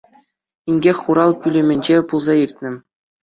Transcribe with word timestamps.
Инкек 0.69 0.97
хурал 1.03 1.31
пӳлӗмӗнче 1.41 1.95
пулса 2.07 2.33
иртнӗ. 2.43 2.69